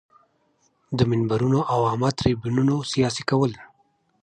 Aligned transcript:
د 0.97 0.99
منبرونو 1.09 1.59
او 1.73 1.79
عامه 1.89 2.09
تریبیونونو 2.19 2.75
سیاسي 2.91 3.23
کول. 3.29 3.51